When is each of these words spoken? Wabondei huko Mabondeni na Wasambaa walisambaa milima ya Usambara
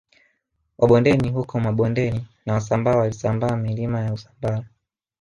Wabondei 0.77 1.29
huko 1.31 1.59
Mabondeni 1.59 2.27
na 2.45 2.53
Wasambaa 2.53 2.95
walisambaa 2.95 3.55
milima 3.55 3.99
ya 4.01 4.13
Usambara 4.13 4.65